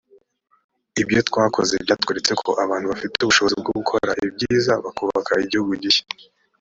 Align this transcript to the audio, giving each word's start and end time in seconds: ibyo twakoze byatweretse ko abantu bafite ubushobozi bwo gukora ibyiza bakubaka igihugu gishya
ibyo 1.01 1.19
twakoze 1.29 1.73
byatweretse 1.85 2.33
ko 2.41 2.49
abantu 2.63 2.85
bafite 2.91 3.17
ubushobozi 3.21 3.55
bwo 3.61 3.71
gukora 3.79 4.11
ibyiza 4.25 4.73
bakubaka 4.85 5.31
igihugu 5.45 5.71
gishya 5.83 6.05